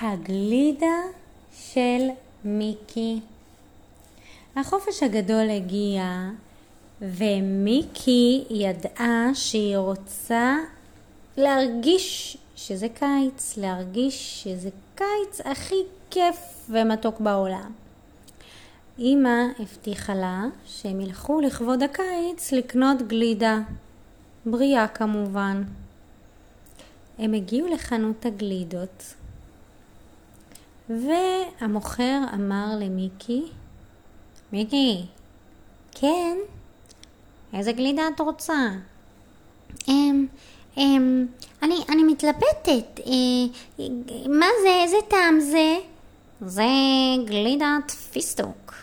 הגלידה 0.00 1.00
של 1.54 2.08
מיקי. 2.44 3.20
החופש 4.56 5.02
הגדול 5.02 5.50
הגיע, 5.50 6.28
ומיקי 7.00 8.44
ידעה 8.50 9.30
שהיא 9.34 9.76
רוצה 9.76 10.56
להרגיש 11.36 12.36
שזה 12.56 12.86
קיץ, 12.88 13.56
להרגיש 13.56 14.42
שזה 14.44 14.70
קיץ 14.94 15.40
הכי 15.44 15.82
כיף 16.10 16.36
ומתוק 16.70 17.20
בעולם. 17.20 17.72
אמא 18.98 19.44
הבטיחה 19.58 20.14
לה 20.14 20.44
שהם 20.66 21.00
ילכו 21.00 21.40
לכבוד 21.40 21.82
הקיץ 21.82 22.52
לקנות 22.52 23.02
גלידה, 23.02 23.58
בריאה 24.46 24.88
כמובן. 24.88 25.62
הם 27.18 27.32
הגיעו 27.32 27.68
לחנות 27.68 28.26
הגלידות, 28.26 29.14
והמוכר 30.90 32.20
אמר 32.34 32.66
למיקי, 32.80 33.42
מיקי, 34.52 35.06
כן, 35.92 36.36
איזה 37.52 37.72
גלידה 37.72 38.02
את 38.14 38.20
רוצה? 38.20 38.68
אמ, 39.88 40.26
אמ, 40.76 41.26
אני, 41.62 41.84
אני 41.88 42.02
מתלבטת, 42.02 43.00
אה, 43.06 43.84
מה 44.28 44.46
זה, 44.62 44.82
איזה 44.82 44.96
טעם 45.08 45.40
זה? 45.40 45.76
זה 46.40 46.64
גלידת 47.26 47.90
פיסטוק. 47.90 48.74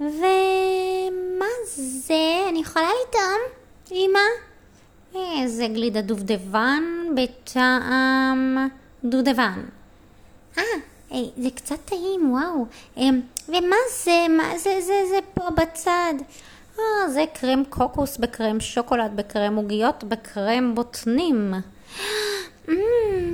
ומה 0.00 1.46
זה? 1.76 2.46
אני 2.48 2.58
יכולה 2.58 2.88
לטעום, 3.02 3.40
אמא? 3.92 4.20
זה 5.46 5.66
גלידה 5.66 6.00
דובדבן 6.00 6.82
בטעם 7.16 8.68
דובדבן. 9.04 9.64
אה, 10.58 10.62
זה 11.36 11.50
קצת 11.54 11.76
טעים, 11.84 12.32
וואו. 12.32 12.66
אמ, 12.96 13.20
ומה 13.48 13.76
זה? 14.04 14.26
מה 14.30 14.58
זה, 14.58 14.80
זה, 14.80 14.94
זה 15.10 15.18
פה 15.34 15.50
בצד? 15.50 16.14
אה, 16.78 17.08
זה 17.08 17.24
קרם 17.34 17.62
קוקוס 17.68 18.16
בקרם 18.16 18.60
שוקולד, 18.60 19.16
בקרם 19.16 19.56
עוגיות, 19.56 20.04
בקרם 20.04 20.74
בוטנים. 20.74 21.54
Mm, 22.68 22.70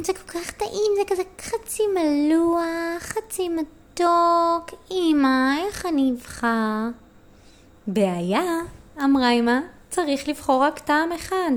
זה 0.03 0.12
כל 0.12 0.39
כך 0.39 0.50
טעים, 0.50 0.92
זה 0.97 1.03
כזה 1.06 1.22
חצי 1.41 1.83
מלוח, 1.95 3.00
חצי 3.00 3.48
מתוק. 3.48 4.81
אמא, 4.91 5.56
איך 5.67 5.87
אני 5.87 6.12
אבחר? 6.12 6.89
בעיה, 7.87 8.42
אמרה 9.05 9.31
אמא, 9.31 9.59
צריך 9.91 10.28
לבחור 10.28 10.62
רק 10.62 10.78
טעם 10.78 11.12
אחד. 11.12 11.50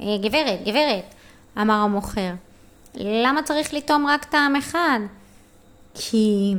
אה, 0.00 0.06
גברת, 0.22 0.60
גברת, 0.64 1.14
אמר 1.60 1.74
המוכר, 1.74 2.30
למה 2.94 3.42
צריך 3.42 3.74
לטעום 3.74 4.06
רק 4.06 4.24
טעם 4.24 4.56
אחד? 4.56 5.00
כי... 5.94 6.54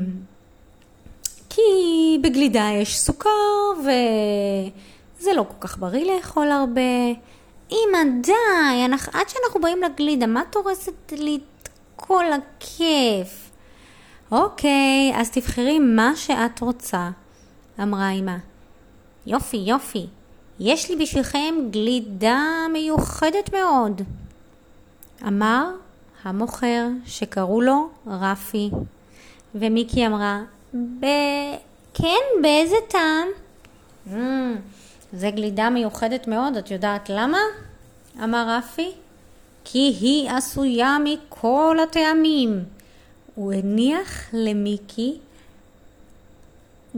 כי 1.50 1.62
בגלידה 2.22 2.70
יש 2.82 3.00
סוכר 3.00 3.30
וזה 3.80 5.34
לא 5.34 5.46
כל 5.48 5.68
כך 5.68 5.78
בריא 5.78 6.16
לאכול 6.16 6.52
הרבה. 6.52 6.82
אמא, 7.72 8.00
די, 8.22 8.96
עד 9.14 9.30
שאנחנו 9.30 9.62
באים 9.62 9.82
לגלידה, 9.82 10.28
מה 10.28 10.42
את 10.50 10.56
הורסת 10.56 11.12
לי 11.12 11.36
את 11.62 11.70
כל 11.96 12.26
הכיף? 12.34 13.52
אוקיי, 14.32 15.14
אז 15.16 15.32
תבחרי 15.32 15.80
מה 15.80 16.16
שאת 16.16 16.60
רוצה, 16.60 17.10
אמרה 17.82 18.10
אמא. 18.10 18.36
יופי, 19.26 19.58
יופי. 19.58 20.08
יש 20.60 20.90
לי 20.90 20.96
בשבילכם 20.96 21.56
גלידה 21.72 22.42
מיוחדת 22.74 23.54
מאוד. 23.54 24.02
אמר 25.28 25.72
המוכר 26.24 26.88
שקראו 27.06 27.62
לו 27.62 27.90
רפי. 28.08 28.70
ומיקי 29.56 30.08
אמרה, 30.08 30.42
ב... 30.74 31.06
כן, 31.94 32.42
באיזה 32.42 32.76
טעם? 32.88 33.28
Mm, 34.08 34.16
זה 35.14 35.32
גלידה 35.32 35.70
מיוחדת 35.70 36.28
מאוד, 36.28 36.58
את 36.58 36.72
יודעת 36.72 37.10
למה? 37.10 37.38
אמר 38.24 38.58
רפי. 38.58 38.92
כי 39.66 39.96
היא 40.02 40.30
עשויה 40.30 40.98
מכל 41.04 41.78
הטעמים. 41.84 42.64
הוא 43.36 43.54
הניח 43.54 44.30
למיקי 44.34 45.18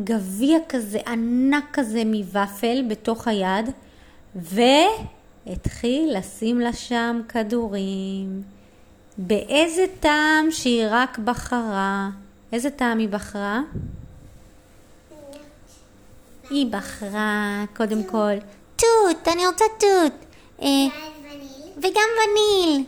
גביע 0.03 0.57
כזה 0.69 0.99
ענק 1.07 1.63
כזה 1.73 2.03
מוופל 2.05 2.83
בתוך 2.89 3.27
היד 3.27 3.69
והתחיל 4.35 6.17
לשים 6.17 6.59
לה 6.59 6.73
שם 6.73 7.21
כדורים. 7.29 8.41
באיזה 9.17 9.85
טעם 9.99 10.51
שהיא 10.51 10.85
רק 10.89 11.17
בחרה. 11.17 12.09
איזה 12.53 12.69
טעם 12.69 12.99
היא 12.99 13.09
בחרה? 13.09 13.61
היא 16.49 16.65
בחרה 16.71 17.63
קודם 17.75 18.03
כל 18.03 18.33
תות, 18.75 19.27
אני 19.27 19.47
רוצה 19.47 19.65
תות. 19.79 20.13
אה, 20.61 20.67
וגם 21.77 22.09
וניל. 22.17 22.83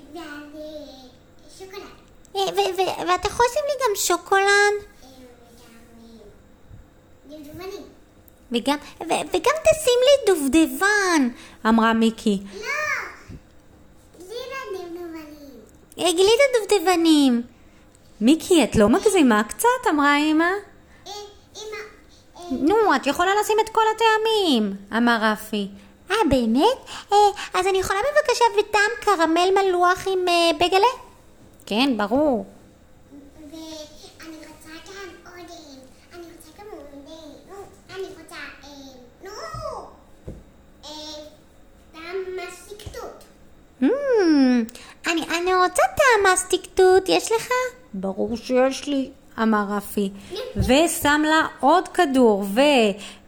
ושוקולד. 1.47 3.07
ואתה 3.07 3.27
יכול 3.27 3.45
לשים 3.49 3.63
לי 3.67 3.85
גם 3.85 3.95
שוקולד? 3.95 4.73
וגם, 8.51 8.77
וגם 9.01 9.53
תשים 9.63 9.99
לי 10.05 10.33
דובדבן, 10.33 11.29
אמרה 11.67 11.93
מיקי. 11.93 12.39
לא, 12.53 12.61
גלידה 14.19 14.55
דובדבנים. 14.73 15.61
גלידה 15.97 16.43
דובדבנים. 16.59 17.56
מיקי, 18.21 18.63
את 18.63 18.75
לא 18.75 18.89
מגזימה 18.89 19.43
קצת? 19.43 19.87
אמרה 19.89 20.17
אמא. 20.17 20.45
אמא, 21.55 21.77
נו, 22.51 22.95
את 22.95 23.07
יכולה 23.07 23.31
לשים 23.41 23.57
את 23.65 23.69
כל 23.69 23.81
הטעמים, 23.95 24.75
אמר 24.97 25.17
רפי. 25.21 25.67
אה, 26.11 26.15
באמת? 26.29 26.77
אה, 27.11 27.17
אז 27.53 27.67
אני 27.67 27.77
יכולה 27.77 27.99
בבקשה 27.99 28.45
בטעם 28.59 28.91
קרמל 29.01 29.49
מלוח 29.55 30.07
עם 30.07 30.27
אה, 30.27 30.51
בגלה? 30.55 30.87
כן, 31.65 31.97
ברור. 31.97 32.45
אה, 43.83 43.89
אני 45.39 45.55
רוצה 45.55 45.81
אה, 45.81 45.87
אה, 45.87 45.93
אה, 45.93 45.95
טעם 45.97 46.33
מסטיקטות, 46.33 47.09
יש 47.09 47.31
לך? 47.31 47.49
ברור 47.99 48.37
שיש 48.37 48.87
לי, 48.87 49.09
אמר 49.41 49.65
רפי, 49.69 50.09
ושם 50.55 51.21
לה 51.25 51.47
עוד 51.59 51.87
כדור, 51.87 52.45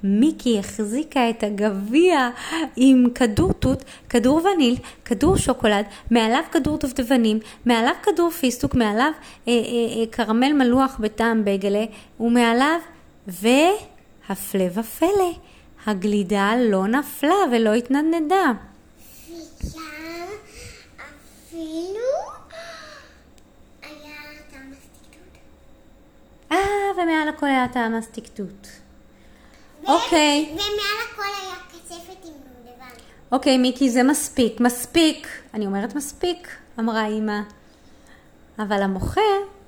ומיקי 0.03 0.59
החזיקה 0.59 1.29
את 1.29 1.43
הגביע 1.43 2.29
עם 2.75 3.07
כדור 3.15 3.53
תות, 3.53 3.83
כדור 4.09 4.41
וניל, 4.45 4.75
כדור 5.05 5.37
שוקולד, 5.37 5.85
מעליו 6.11 6.43
כדור 6.51 6.77
דובדבנים, 6.77 7.39
מעליו 7.65 7.93
כדור 8.03 8.29
פיסטוק, 8.29 8.75
מעליו 8.75 9.11
אה, 9.47 9.53
אה, 9.53 9.99
אה, 9.99 10.05
קרמל 10.11 10.53
מלוח 10.53 10.97
בטעם 10.99 11.45
בגלה, 11.45 11.85
ומעליו, 12.19 12.79
והפלא 13.27 14.65
ופלא, 14.73 15.31
הגלידה 15.85 16.53
לא 16.59 16.87
נפלה 16.87 17.35
ולא 17.51 17.73
התנדנדה. 17.73 18.51
אפילו 21.49 22.09
היה 23.81 24.15
טעם 24.51 24.71
מסיקתות. 24.71 25.37
אה, 26.51 26.57
ומעל 26.97 27.29
הכל 27.29 27.45
היה 27.45 27.67
טעם 27.67 27.95
הסטיקטות. 27.95 28.67
אוקיי. 29.87 30.49
ומעל 30.51 31.07
הכל 31.11 31.23
היה 31.41 31.55
קצפת 31.67 32.25
עם 32.25 32.31
דובדבן. 32.31 32.95
אוקיי, 33.31 33.57
מיקי, 33.57 33.89
זה 33.89 34.03
מספיק, 34.03 34.59
מספיק. 34.59 35.27
אני 35.53 35.65
אומרת 35.65 35.95
מספיק, 35.95 36.47
אמרה 36.79 37.07
אמא. 37.07 37.39
אבל 38.59 38.81
המוכר 38.81 39.21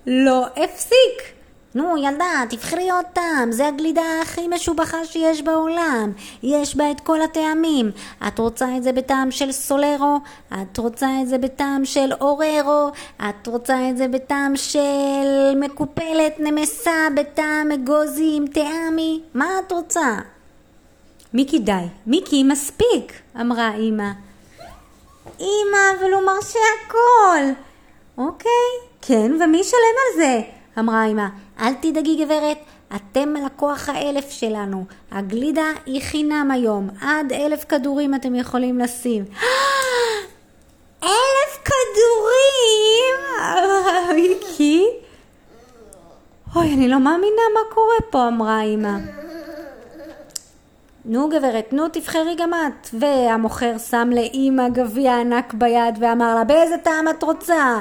לא 0.08 0.46
הפסיק. 0.48 1.41
נו, 1.76 1.98
ילדה, 1.98 2.44
תבחרי 2.50 2.92
עוד 2.92 3.06
טעם, 3.14 3.52
זה 3.52 3.68
הגלידה 3.68 4.02
הכי 4.22 4.48
משובחה 4.48 5.06
שיש 5.06 5.42
בעולם. 5.42 6.12
יש 6.44 6.76
בה 6.76 6.92
את 6.92 7.00
כל 7.00 7.22
הטעמים. 7.22 7.92
את 8.28 8.40
רוצה 8.40 8.78
את 8.78 8.84
זה 8.84 8.92
בטעם 8.92 9.32
של 9.32 9.52
סולרו? 9.52 10.18
את 10.54 10.78
רוצה 10.78 11.08
את 11.22 11.28
זה 11.28 11.38
בטעם 11.38 11.86
של 11.86 12.14
אוררו? 12.22 12.92
את 13.30 13.48
רוצה 13.48 13.90
את 13.90 13.98
זה 13.98 14.08
בטעם 14.08 14.56
של 14.56 15.56
מקופלת 15.60 16.40
נמסה 16.40 17.08
בטעם 17.16 17.72
אגוזי 17.72 18.34
עם 18.38 18.48
טעמי? 18.48 19.22
מה 19.34 19.46
את 19.60 19.72
רוצה? 19.72 20.18
מיקי, 21.34 21.60
די. 21.60 21.86
מיקי, 22.08 22.44
מספיק, 22.44 23.14
אמרה 23.42 23.76
אמא. 23.76 24.12
אמא, 25.40 26.00
אבל 26.00 26.14
הוא 26.14 26.22
מרשה 26.26 26.60
הכל. 26.86 27.62
אוקיי, 28.18 28.52
כן, 29.02 29.32
ומי 29.44 29.58
ישלם 29.58 29.78
על 29.78 30.18
זה? 30.18 30.42
אמרה 30.80 31.06
אמא. 31.06 31.28
אל 31.62 31.74
תדאגי 31.74 32.26
גברת, 32.26 32.58
אתם 32.96 33.34
לקוח 33.46 33.90
האלף 33.90 34.30
שלנו. 34.30 34.86
הגלידה 35.12 35.66
היא 35.86 36.02
חינם 36.02 36.52
היום. 36.52 36.90
עד 37.02 37.34
אלף 37.34 37.66
כדורים 37.70 38.16
אתם 38.16 38.36
יכולים 38.36 38.80
לשים. 38.80 39.26
אלף 41.04 41.64
כדורים! 41.66 43.18
מיקי, 44.16 44.86
אוי, 46.56 46.74
אני 46.74 46.88
לא 46.88 47.00
מאמינה 47.00 47.42
מה 47.54 47.60
קורה 47.74 47.96
פה, 48.10 48.28
אמרה 48.28 48.62
אמא. 48.62 48.98
נו 51.06 51.30
גברת, 51.30 51.74
נו 51.74 51.88
תבחרי 51.88 52.36
גם 52.38 52.54
את. 52.54 52.90
והמוכר 52.94 53.78
שם 53.78 54.10
לאימא 54.14 54.70
גביע 54.70 55.20
ענק 55.20 55.54
ביד 55.54 55.98
ואמר 56.00 56.36
לה, 56.36 56.44
באיזה 56.44 56.78
טעם 56.78 57.08
את 57.08 57.24
רוצה? 57.24 57.80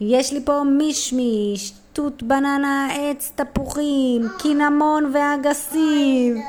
יש 0.00 0.32
לי 0.32 0.40
פה 0.44 0.62
מישמיש, 0.62 1.72
תות 1.98 2.22
בננה, 2.22 2.88
עץ 2.94 3.32
תפוחים, 3.34 4.22
קינמון 4.38 5.10
ואגסים. 5.12 6.42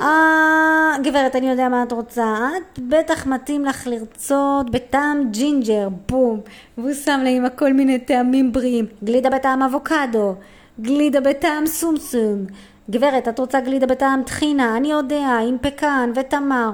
אה, 0.00 0.96
גברת, 1.02 1.36
אני 1.36 1.50
יודע 1.50 1.68
מה 1.68 1.82
את 1.82 1.92
רוצה. 1.92 2.48
את 2.56 2.78
בטח 2.78 3.26
מתאים 3.26 3.64
לך 3.64 3.86
לרצות 3.86 4.70
בטעם 4.70 5.30
ג'ינג'ר, 5.30 5.88
בום. 6.08 6.40
והוא 6.78 6.92
שם 6.92 7.20
לאמא 7.24 7.48
כל 7.56 7.72
מיני 7.72 7.98
טעמים 7.98 8.52
בריאים. 8.52 8.86
גלידה 9.04 9.30
בטעם 9.30 9.62
אבוקדו, 9.62 10.34
גלידה 10.80 11.20
בטעם 11.20 11.66
סומסום. 11.66 12.46
גברת, 12.90 13.28
את 13.28 13.38
רוצה 13.38 13.60
גלידה 13.60 13.86
בטעם 13.86 14.22
טחינה? 14.22 14.76
אני 14.76 14.90
יודע, 14.90 15.38
עם 15.48 15.56
פקן 15.60 16.10
ותמר. 16.14 16.70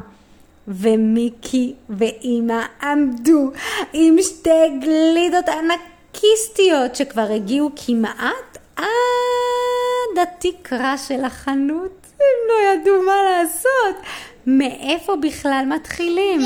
ומיקי 0.69 1.75
ואימא 1.91 2.63
עמדו 2.83 3.51
עם 3.93 4.17
שתי 4.21 4.79
גלידות 4.81 5.49
ענקיסטיות 6.15 6.97
שכבר 6.97 7.27
הגיעו 7.35 7.71
כמעט 7.87 8.59
עד 8.77 10.19
התקרה 10.23 10.99
של 10.99 11.25
החנות. 11.25 12.07
הם 12.15 12.49
לא 12.49 12.55
ידעו 12.73 13.03
מה 13.03 13.17
לעשות. 13.23 13.97
מאיפה 14.47 15.17
בכלל 15.17 15.65
מתחילים? 15.69 16.41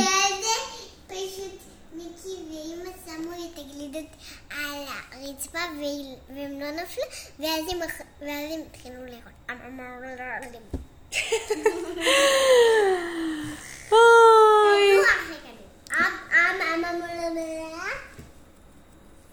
הרצפה 5.12 5.58
והם 6.28 6.60
לא 6.60 6.70
נפלו, 6.70 7.04
ואז 7.38 7.72
הם 7.72 8.60
התחילו 8.66 9.04
לאכול. 9.06 9.32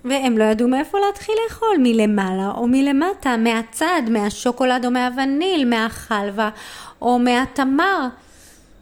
והם 0.06 0.38
לא 0.38 0.44
ידעו 0.44 0.68
מאיפה 0.68 1.00
להתחיל 1.00 1.36
לאכול, 1.44 1.78
מלמעלה 1.80 2.52
או 2.58 2.68
מלמטה, 2.68 3.38
מהצד, 3.38 4.02
מהשוקולד 4.10 4.86
או 4.86 4.92
מהווניל, 4.92 5.70
מהחלבה 5.70 6.50
או 7.02 7.20
מהתמר. 7.20 8.08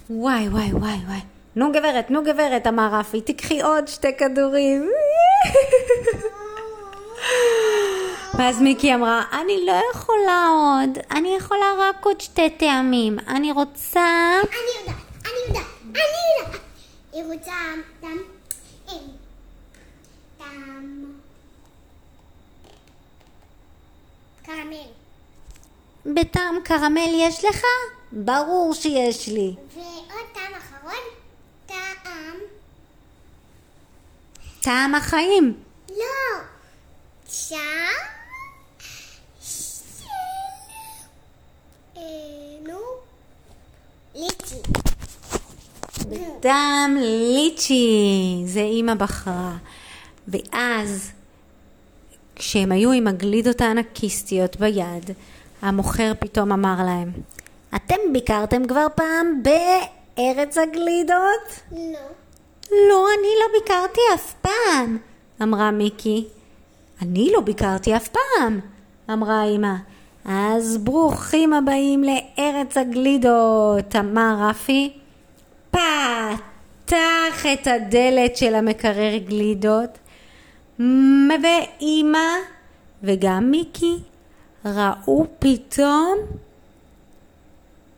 וואי 0.09 0.47
וואי 0.47 0.73
וואי 0.73 0.97
וואי. 1.07 1.19
נו 1.55 1.71
גברת, 1.71 2.11
נו 2.11 2.23
גברת, 2.23 2.67
אמר 2.67 2.89
רפי, 2.91 3.21
תקחי 3.21 3.61
עוד 3.61 3.87
שתי 3.87 4.17
כדורים. 4.17 4.89
ואז 8.37 8.61
מיקי 8.61 8.95
אמרה, 8.95 9.23
אני 9.41 9.65
לא 9.65 9.81
יכולה 9.93 10.47
עוד, 10.47 10.97
אני 11.11 11.35
יכולה 11.35 11.65
רק 11.79 12.05
עוד 12.05 12.21
שתי 12.21 12.49
טעמים. 12.49 13.19
אני 13.27 13.51
רוצה... 13.51 14.01
אני 14.01 14.81
יודעת, 14.81 14.95
אני 15.25 15.31
יודעת, 15.47 15.65
אני 15.85 15.97
יודעת. 16.39 16.61
היא 17.13 17.23
רוצה 17.23 17.51
טעם. 18.01 18.17
טעם. 20.37 21.02
קרמל. 24.73 26.15
בטעם 26.15 26.55
קרמל 26.63 27.11
יש 27.15 27.45
לך? 27.45 27.63
ברור 28.11 28.73
שיש 28.73 29.27
לי. 29.27 29.55
ועוד 29.75 30.25
טעם 30.33 30.53
אחרון, 30.57 31.03
טעם. 31.65 32.37
טעם 34.61 34.95
החיים. 34.95 35.53
לא. 35.89 36.39
שם. 37.27 37.57
של... 39.41 40.05
אה, 41.97 42.01
נו. 42.67 42.79
ליצ'י. 44.15 44.61
טעם 46.39 46.97
ליצ'י, 46.97 48.43
זה 48.45 48.59
אימא 48.59 48.93
בחרה. 48.93 49.57
ואז, 50.27 51.11
כשהם 52.43 52.71
היו 52.71 52.91
עם 52.91 53.07
הגלידות 53.07 53.61
הענקיסטיות 53.61 54.57
ביד, 54.57 55.11
המוכר 55.61 56.11
פתאום 56.19 56.51
אמר 56.51 56.75
להם, 56.85 57.11
אתם 57.75 57.95
ביקרתם 58.13 58.67
כבר 58.67 58.87
פעם 58.95 59.43
בארץ 59.43 60.57
הגלידות? 60.57 61.61
לא. 61.71 61.99
לא, 62.71 63.05
אני 63.19 63.27
לא 63.39 63.59
ביקרתי 63.59 64.01
אף 64.15 64.33
פעם, 64.41 64.97
אמרה 65.41 65.71
מיקי. 65.71 66.25
אני 67.01 67.31
לא 67.33 67.41
ביקרתי 67.41 67.95
אף 67.95 68.07
פעם, 68.07 68.59
אמרה 69.13 69.43
אמא. 69.43 69.73
אז 70.25 70.77
ברוכים 70.77 71.53
הבאים 71.53 72.03
לארץ 72.03 72.77
הגלידות, 72.77 73.95
אמר 73.99 74.35
רפי. 74.39 74.93
פתח 75.71 77.45
את 77.53 77.67
הדלת 77.67 78.37
של 78.37 78.55
המקרר 78.55 79.17
גלידות, 79.17 79.89
ואימא 80.79 82.27
וגם 83.03 83.51
מיקי 83.51 83.97
ראו 84.65 85.25
פתאום 85.39 86.17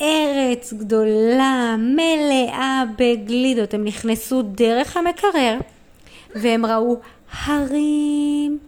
ארץ 0.02 0.74
גדולה, 0.74 1.76
מלאה 1.80 2.84
בגלידות. 2.98 3.74
הם 3.74 3.84
נכנסו 3.84 4.42
דרך 4.42 4.98
המקרר 4.98 5.60
והם 6.36 6.66
ראו 6.66 6.98
הרים 7.46 8.60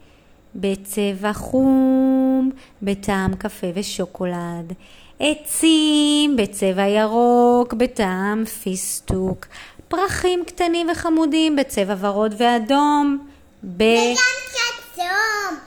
בצבע 0.55 1.33
חום, 1.33 2.51
בטעם 2.81 3.35
קפה 3.35 3.67
ושוקולד, 3.73 4.73
עצים 5.19 6.35
בצבע 6.35 6.87
ירוק, 6.87 7.73
בטעם 7.73 8.45
פיסטוק, 8.45 9.45
פרחים 9.87 10.43
קטנים 10.47 10.87
וחמודים 10.91 11.55
בצבע 11.55 11.95
ורוד 11.99 12.35
ואדום, 12.37 13.27
ב... 13.67 13.83
וגם 13.83 14.33
קצת 14.47 14.95
צהוב. 14.95 15.59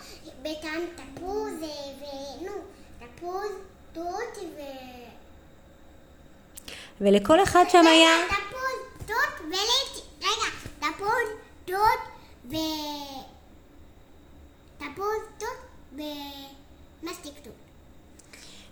בטעם 0.42 0.82
תפוז 0.96 1.62
אה, 1.62 1.68
ו... 2.00 2.44
נו, 2.44 2.52
תפוז, 2.98 3.50
תות 3.92 4.38
ו... 4.56 4.60
ולכל 7.00 7.42
אחד 7.42 7.64
שם 7.68 7.86
היה... 7.86 8.16
תפוז, 8.28 9.06
תות 9.06 9.40
וליצ'י. 9.40 10.08
רגע, 10.18 10.50
תפוז, 10.78 11.28
תות 11.64 12.00
ו... 12.44 12.54
תפוז, 14.78 15.22
תות 15.38 15.58
ומסטיק 15.92 17.34
תות. 17.42 17.69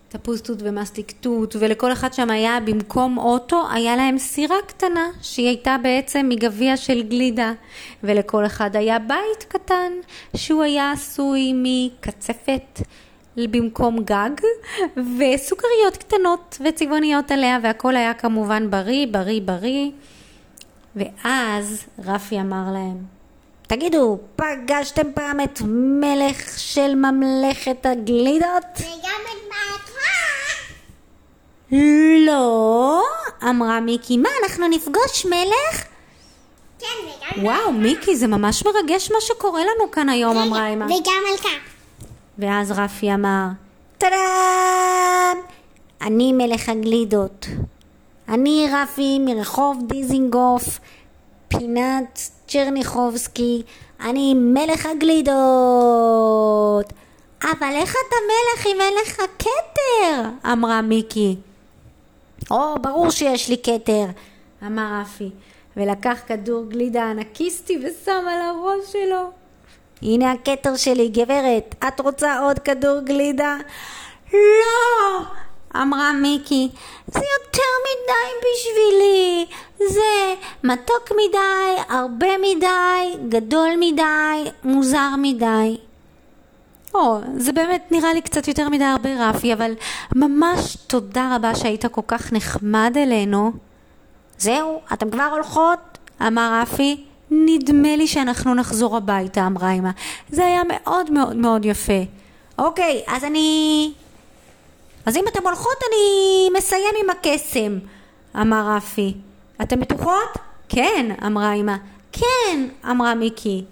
תפוז 0.08 0.42
תות 0.42 0.58
ומסטיק 0.62 1.12
תות, 1.20 1.56
ולכל 1.58 1.92
אחד 1.92 2.12
שם 2.12 2.30
היה, 2.30 2.58
במקום 2.64 3.18
אוטו, 3.18 3.64
היה 3.72 3.96
להם 3.96 4.18
סירה 4.18 4.56
קטנה, 4.66 5.06
שהיא 5.22 5.46
הייתה 5.46 5.76
בעצם 5.82 6.26
מגביע 6.28 6.76
של 6.76 7.02
גלידה, 7.02 7.52
ולכל 8.02 8.46
אחד 8.46 8.76
היה 8.76 8.98
בית 8.98 9.44
קטן, 9.48 9.92
שהוא 10.36 10.62
היה 10.62 10.92
עשוי 10.92 11.52
מקצפת 11.54 12.80
במקום 13.36 13.98
גג, 14.04 14.30
וסוכריות 14.96 15.96
קטנות 15.98 16.58
וצבעוניות 16.64 17.30
עליה, 17.30 17.58
והכל 17.62 17.96
היה 17.96 18.14
כמובן 18.14 18.70
בריא, 18.70 19.06
בריא, 19.10 19.40
בריא. 19.44 19.90
ואז 20.96 21.84
רפי 22.04 22.40
אמר 22.40 22.72
להם, 22.72 22.96
תגידו, 23.66 24.18
פגשתם 24.36 25.12
פעם 25.14 25.40
את 25.40 25.60
מלך 26.00 26.58
של 26.58 26.94
ממלכת 26.94 27.86
הגלידות? 27.86 28.64
וגם 28.78 29.20
את. 29.30 29.87
לא, 32.26 33.02
אמרה 33.50 33.80
מיקי, 33.80 34.16
מה, 34.16 34.28
אנחנו 34.42 34.68
נפגוש 34.68 35.26
מלך? 35.26 35.84
כן, 36.78 36.86
וגם... 37.04 37.44
וואו, 37.44 37.72
מיקי, 37.72 38.16
זה 38.16 38.26
ממש 38.26 38.64
מרגש 38.66 39.10
מה 39.10 39.20
שקורה 39.20 39.60
לנו 39.60 39.90
כאן 39.90 40.08
היום, 40.08 40.38
אמרה 40.38 40.68
אמא. 40.68 40.84
וגם 40.84 41.22
מלכה. 41.30 41.48
ואז 42.38 42.70
רפי 42.70 43.14
אמר, 43.14 43.46
טאדאם! 43.98 45.38
אני 46.02 46.32
מלך 46.32 46.68
הגלידות. 46.68 47.46
אני 48.28 48.68
רפי 48.72 49.18
מרחוב 49.18 49.78
דיזינגוף, 49.86 50.78
פינת 51.48 52.20
צ'רניחובסקי, 52.48 53.62
אני 54.00 54.34
מלך 54.34 54.86
הגלידות. 54.86 55.32
אבל 57.42 57.72
איך 57.72 57.90
אתה 57.90 58.16
מלך 58.26 58.66
אם 58.66 58.80
אין 58.80 58.94
לך 59.02 59.16
כתר? 59.38 60.28
אמרה 60.52 60.82
מיקי. 60.82 61.36
או, 62.50 62.74
ברור 62.80 63.10
שיש 63.10 63.48
לי 63.48 63.56
כתר, 63.62 64.04
אמר 64.66 65.00
רפי, 65.00 65.30
ולקח 65.76 66.18
כדור 66.26 66.64
גלידה 66.68 67.10
ענקיסטי 67.10 67.78
ושם 67.78 68.24
על 68.28 68.40
הראש 68.40 68.92
שלו. 68.92 69.30
הנה 70.02 70.32
הכתר 70.32 70.76
שלי, 70.76 71.08
גברת, 71.08 71.74
את 71.88 72.00
רוצה 72.00 72.40
עוד 72.40 72.58
כדור 72.58 73.00
גלידה? 73.00 73.56
לא! 74.32 75.20
אמרה 75.76 76.12
מיקי, 76.12 76.68
זה 77.06 77.20
יותר 77.40 77.72
מדי 77.84 78.48
בשבילי, 78.48 79.46
זה 79.78 80.34
מתוק 80.64 81.12
מדי, 81.12 81.82
הרבה 81.88 82.28
מדי, 82.38 83.28
גדול 83.28 83.68
מדי, 83.80 84.50
מוזר 84.64 85.10
מדי. 85.18 85.76
או, 86.94 87.20
זה 87.36 87.52
באמת 87.52 87.88
נראה 87.90 88.14
לי 88.14 88.20
קצת 88.20 88.48
יותר 88.48 88.68
מדי 88.68 88.84
הרבה 88.84 89.28
רפי, 89.28 89.52
אבל 89.52 89.72
ממש 90.14 90.76
תודה 90.86 91.36
רבה 91.36 91.54
שהיית 91.54 91.86
כל 91.86 92.00
כך 92.06 92.32
נחמד 92.32 92.92
אלינו. 92.96 93.52
זהו, 94.38 94.80
אתם 94.92 95.10
כבר 95.10 95.28
הולכות? 95.32 95.98
אמר 96.26 96.60
רפי, 96.62 97.04
נדמה 97.30 97.96
לי 97.96 98.06
שאנחנו 98.06 98.54
נחזור 98.54 98.96
הביתה, 98.96 99.46
אמרה 99.46 99.72
אמא. 99.72 99.90
זה 100.28 100.46
היה 100.46 100.62
מאוד 100.68 101.10
מאוד 101.10 101.36
מאוד 101.36 101.64
יפה. 101.64 102.02
אוקיי, 102.58 103.02
אז 103.06 103.24
אני... 103.24 103.92
אז 105.06 105.16
אם 105.16 105.24
אתם 105.28 105.46
הולכות, 105.46 105.76
אני 105.88 106.58
מסיים 106.58 106.94
עם 107.02 107.10
הקסם. 107.10 107.78
אמר 108.40 108.76
רפי. 108.76 109.14
אתן 109.62 109.80
בטוחות? 109.80 110.38
כן, 110.68 111.06
אמרה 111.26 111.52
אמא. 111.52 111.76
כן, 112.12 112.68
אמרה 112.90 113.14
מיקי. 113.14 113.64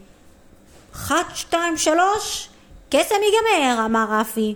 אחת, 0.95 1.27
שתיים, 1.35 1.77
שלוש, 1.77 2.49
קסם 2.91 3.15
ייגמר, 3.23 3.87
אמר 3.87 4.07
רפי. 4.11 4.55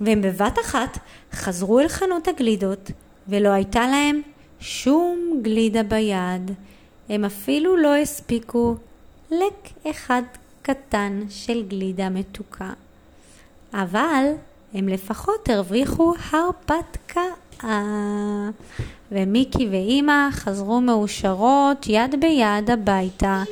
והם 0.00 0.22
בבת 0.22 0.58
אחת 0.58 0.98
חזרו 1.32 1.80
אל 1.80 1.88
חנות 1.88 2.28
הגלידות, 2.28 2.90
ולא 3.28 3.48
הייתה 3.48 3.80
להם 3.80 4.20
שום 4.60 5.40
גלידה 5.42 5.82
ביד. 5.82 6.50
הם 7.08 7.24
אפילו 7.24 7.76
לא 7.76 7.96
הספיקו 7.96 8.74
לק 9.30 9.68
אחד 9.90 10.22
קטן 10.62 11.22
של 11.30 11.62
גלידה 11.68 12.08
מתוקה. 12.08 12.72
אבל 13.72 14.24
הם 14.74 14.88
לפחות 14.88 15.48
הרוויחו 15.48 16.14
הרפתקה. 16.30 17.22
ומיקי 19.12 19.68
ואימא 19.70 20.30
חזרו 20.30 20.80
מאושרות 20.80 21.86
יד 21.86 22.20
ביד 22.20 22.70
הביתה 22.70 23.42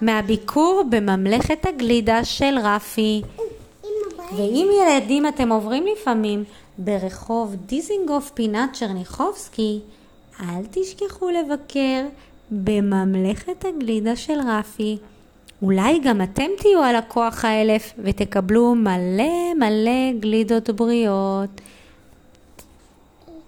מהביקור 0.00 0.84
בממלכת 0.90 1.66
הגלידה 1.66 2.24
של 2.24 2.58
רפי. 2.62 3.22
ואם 4.36 4.68
ילדים 4.82 5.26
אתם 5.28 5.52
עוברים 5.52 5.84
לפעמים 5.92 6.44
ברחוב 6.78 7.56
דיזינגוף 7.66 8.30
פינת 8.30 8.72
צ'רניחובסקי, 8.72 9.80
אל 10.40 10.62
תשכחו 10.70 11.30
לבקר 11.30 12.04
בממלכת 12.50 13.64
הגלידה 13.64 14.16
של 14.16 14.38
רפי. 14.48 14.98
אולי 15.62 15.98
גם 15.98 16.22
אתם 16.22 16.46
תהיו 16.58 16.82
על 16.82 16.96
הכוח 16.96 17.44
האלף 17.44 17.92
ותקבלו 17.98 18.74
מלא 18.74 19.54
מלא 19.58 20.12
גלידות 20.20 20.70
בריאות. 20.70 21.60